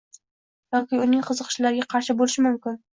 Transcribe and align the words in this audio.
yoki 0.77 1.03
uning 1.05 1.27
qiziqishlariga 1.29 1.89
qarshi 1.95 2.21
bo‘lishi 2.23 2.51
mumkin. 2.51 2.87